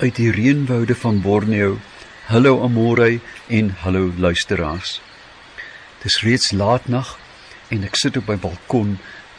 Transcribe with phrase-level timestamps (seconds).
[0.00, 1.74] uit die reënwoude van Borneo.
[2.24, 3.20] Hallo Amore
[3.52, 5.00] en hallo luisteraars.
[6.00, 7.18] Dis reeds laatnag
[7.68, 8.94] en ek sit op my balkon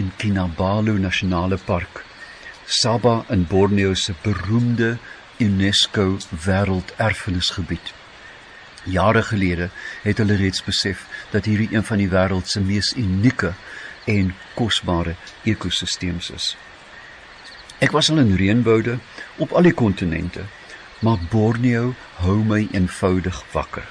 [0.00, 2.00] in Kinabalu Nasionale Park.
[2.64, 4.96] Sabah in Borneo se beroemde
[5.44, 6.16] UNESCO
[6.46, 7.92] Wêrelderfenisgebied.
[8.88, 9.68] Jare gelede
[10.06, 11.04] het hulle reeds besef
[11.34, 13.52] dat hierdie een van die wêreld se mees unieke
[14.08, 16.54] en kosbare ekosistems is.
[17.78, 18.98] Ek was al in reënwoude
[19.36, 20.46] op al die kontinente,
[21.04, 23.84] maar Borneo hou my eenvoudig wakker.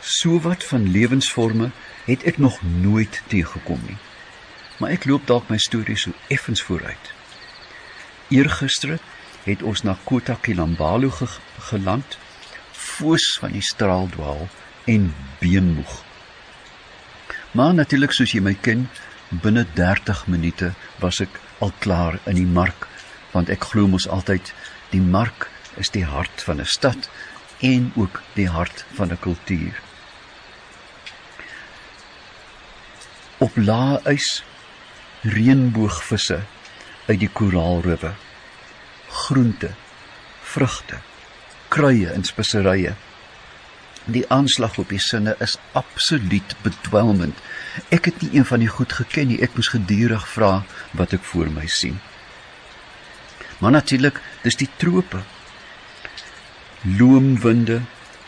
[0.00, 1.70] Sowat van lewensforme
[2.04, 3.96] het ek nog nooit teëgekom nie.
[4.76, 7.12] Maar ek loop dalk my storie so effens vooruit.
[8.28, 8.98] Eergister
[9.46, 11.28] het ons na Kota Kinabalu ge
[11.70, 12.18] geland,
[12.72, 14.48] foos van die straaldwaal
[14.84, 16.02] en beenmoeg.
[17.52, 18.86] Maar natuurlik soos jy my ken,
[19.40, 22.88] binne 30 minute was ek al klaar in die mark,
[23.32, 24.52] want ek glo mos altyd
[24.92, 25.48] die mark
[25.80, 27.08] is die hart van 'n stad
[27.60, 29.80] en ook die hart van 'n kultuur.
[33.38, 34.44] Op lae ys
[35.22, 36.42] reënboogvisse
[37.08, 38.12] uit die koraalriwe.
[39.08, 39.70] Groente,
[40.42, 40.98] vrugte,
[41.68, 42.94] kruie en speserye.
[44.04, 47.38] Die aanslag op die sinne is absoluut bedwelmend.
[47.94, 49.38] Ek het nie een van die goed geken nie.
[49.38, 50.64] Ek moes gedurig vra
[50.98, 52.00] wat ek voor my sien.
[53.62, 55.22] Maar natuurlik, dis die trope.
[56.82, 57.82] Loomwinde,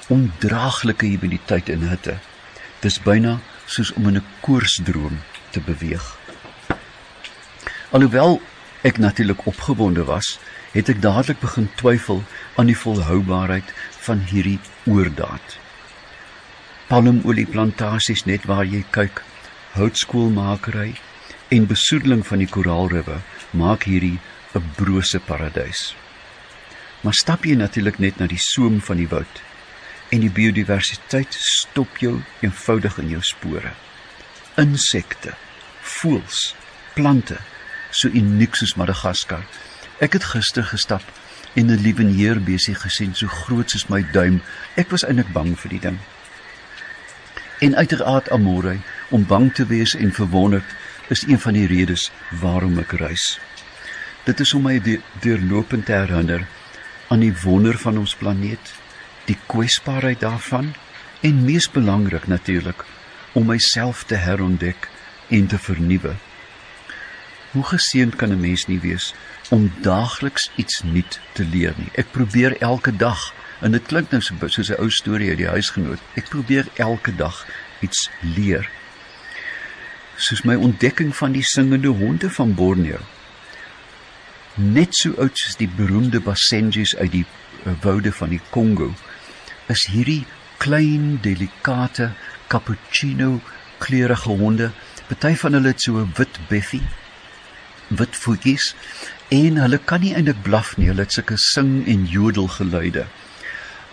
[0.06, 2.20] ondraaglike humiditeit en hitte.
[2.86, 5.18] Dis byna soos om in 'n koorsdroom
[5.50, 6.06] te beweeg.
[7.90, 8.40] Alhoewel
[8.82, 10.38] ek natuurlik opgewonde was,
[10.70, 12.22] het ek dadelik begin twyfel
[12.54, 13.74] aan die volhoubaarheid
[14.06, 15.63] van hierdie oordaat
[16.88, 19.22] palmolieplantasies net waar jy kyk,
[19.74, 20.92] houtskoolmakery
[21.54, 23.20] en besoedeling van die koraalriwe
[23.56, 24.18] maak hierdie
[24.54, 25.94] 'n brose paradys.
[27.02, 29.42] Maar stap jy natuurlik net na die soem van die woud
[30.12, 33.72] en die biodiversiteit stop jou eenvoudig in jou spore.
[34.56, 35.34] Insekte,
[35.80, 36.54] voëls,
[36.94, 37.38] plante,
[37.90, 39.44] so uniek soos Madagaskar.
[40.00, 41.02] Ek het gister gestap
[41.54, 44.42] en 'n lieweneerbesie gesien so groot soos my duim.
[44.76, 45.98] Ek was eintlik bang vir die ding
[47.64, 48.76] en uiteraard amore
[49.08, 50.74] om bang te wees en verwonderd
[51.08, 52.10] is een van die redes
[52.40, 53.38] waarom ek reis.
[54.24, 54.76] Dit is om my
[55.24, 56.44] deurlopend te herinner
[57.08, 58.72] aan die wonder van ons planeet,
[59.28, 60.74] die kwesbaarheid daarvan
[61.24, 62.84] en mees belangrik natuurlik
[63.32, 64.88] om myself te herontdek
[65.28, 66.14] en te vernuwe.
[67.54, 69.14] Hoe geseënd kan 'n mens nie wees
[69.50, 71.90] om daagliks iets nuut te leer nie.
[71.94, 75.48] Ek probeer elke dag En dit klink nou so soos 'n ou storie uit die
[75.48, 76.00] huisgenoot.
[76.14, 77.46] Ek probeer elke dag
[77.80, 78.68] iets leer.
[80.16, 82.98] Soos my ontdekking van die singende honde van Borneo.
[84.54, 87.26] Net so oud soos die beroemde Basenjis uit die
[87.66, 88.94] uh, woude van die Kongo.
[89.66, 90.26] Is hierdie
[90.58, 92.12] klein, delikate
[92.46, 93.40] cappuccino
[93.78, 94.70] kleurige honde.
[95.08, 96.86] Party van hulle het so 'n wit beffie,
[97.88, 98.74] wit voetjies
[99.28, 100.86] en hulle kan nie eintlik blaf nie.
[100.86, 103.06] Hulle het sulke sing en jodel geluide.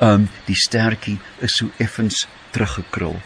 [0.01, 3.19] Um die stertjie is so effens teruggekrul.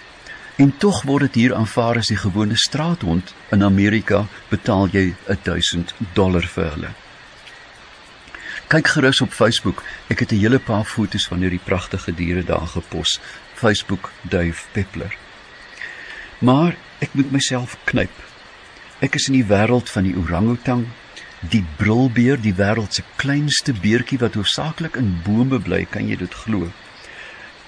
[0.59, 3.31] En tog word dit hier aanvaar as die gewone straathond.
[3.55, 6.91] In Amerika betaal jy 1000 dollar vir hulle.
[8.67, 9.83] Kyk gerus op Facebook.
[10.09, 13.19] Ek het 'n hele paar foto's van hierdie pragtige diere daar gepos.
[13.53, 15.15] Facebook Dave Peppler.
[16.39, 18.11] Maar ek moet myself knyp.
[18.99, 20.87] Ek is in die wêreld van die orangutang,
[21.41, 26.33] die brilbeer, die wêreld se kleinste beertjie wat hoofsaaklik in bome bly, kan jy dit
[26.45, 26.71] glo?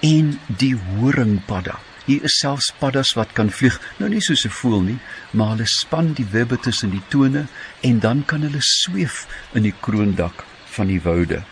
[0.04, 1.78] En die horingpadda.
[2.08, 4.98] Hier is selfs paddas wat kan vlieg, nou nie soos 'n voël nie,
[5.32, 7.46] maar hulle span die webbe tussen die tone
[7.82, 11.44] en dan kan hulle sweef in die kroondak van die woude.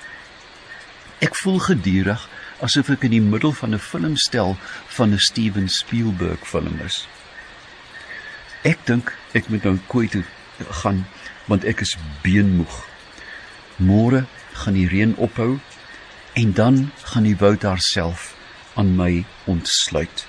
[1.21, 2.29] Ek voel gedurig
[2.61, 4.57] asof ek in die middel van 'n filmstel
[4.97, 7.07] van 'n Steven Spielberg film is.
[8.63, 10.25] Ek dink ek moet nou kooi toe
[10.83, 11.07] gaan
[11.47, 12.85] want ek is beenmoeg.
[13.77, 15.59] Môre gaan die reën ophou
[16.35, 18.35] en dan gaan die woud haarself
[18.75, 20.27] aan my ontsluit.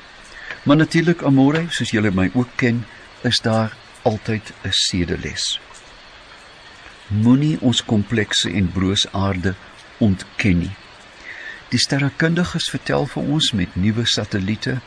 [0.64, 2.86] Maar natuurlik amore, soos julle my ook ken,
[3.24, 5.60] is daar altyd 'n sedeles.
[7.08, 9.56] Moenie ons komplekse en broos aarde
[9.98, 10.76] ontken nie.
[11.68, 14.78] Die sterrekundiges vertel vir ons met nuwe satelliete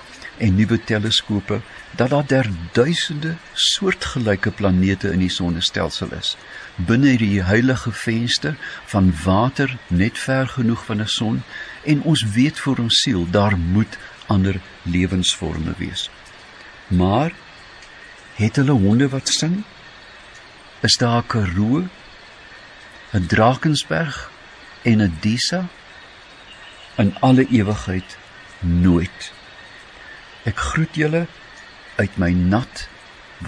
[0.40, 1.58] en nuwe teleskope
[1.96, 6.36] dat daar der duisende soortgelyke planete in die sonnestelsel is.
[6.76, 8.56] Binne die heilige venster
[8.92, 11.42] van water net ver genoeg van 'n son
[11.84, 16.08] en ons weet vir ons siel daar moet ander lewensvorme wees.
[16.88, 17.32] Maar
[18.34, 19.64] het hulle honde wat sing?
[20.80, 21.88] Is daar 'n Karoo,
[23.12, 24.30] 'n Drakensberg
[24.82, 25.68] en Adisa
[27.00, 28.17] in alle ewigheid
[28.61, 29.32] nooit.
[30.44, 31.26] Ek groet julle
[31.97, 32.88] uit my nat,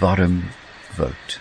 [0.01, 0.43] warm
[0.97, 1.39] woud.